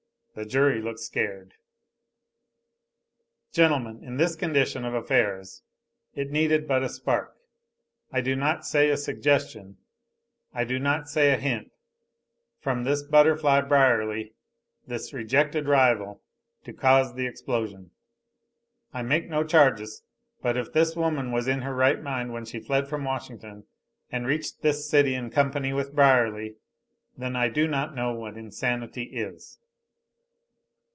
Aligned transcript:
The 0.33 0.45
jury 0.45 0.81
looked 0.81 1.01
scared.) 1.01 1.55
"Gentlemen, 3.51 4.01
in 4.01 4.15
this 4.15 4.37
condition 4.37 4.85
of 4.85 4.93
affairs 4.93 5.61
it 6.15 6.31
needed 6.31 6.69
but 6.69 6.83
a 6.83 6.87
spark 6.87 7.35
I 8.13 8.21
do 8.21 8.37
not 8.37 8.65
say 8.65 8.89
a 8.89 8.95
suggestion, 8.95 9.75
I 10.53 10.63
do 10.63 10.79
not 10.79 11.09
say 11.09 11.33
a 11.33 11.37
hint 11.37 11.73
from 12.61 12.85
this 12.85 13.03
butterfly 13.03 13.59
Brierly; 13.59 14.33
this 14.87 15.11
rejected 15.13 15.67
rival, 15.67 16.21
to 16.63 16.71
cause 16.71 17.13
the 17.13 17.27
explosion. 17.27 17.91
I 18.93 19.01
make 19.01 19.27
no 19.27 19.43
charges, 19.43 20.01
but 20.41 20.55
if 20.55 20.71
this 20.71 20.95
woman 20.95 21.33
was 21.33 21.49
in 21.49 21.63
her 21.63 21.75
right 21.75 22.01
mind 22.01 22.31
when 22.31 22.45
she 22.45 22.61
fled 22.61 22.87
from 22.87 23.03
Washington 23.03 23.65
and 24.09 24.25
reached 24.25 24.61
this 24.61 24.89
city 24.89 25.13
in 25.13 25.29
company 25.29 25.73
with 25.73 25.93
Brierly, 25.93 26.55
then 27.17 27.35
I 27.35 27.49
do 27.49 27.67
not 27.67 27.93
know 27.95 28.13
what 28.13 28.37
insanity 28.37 29.03
is." 29.03 29.57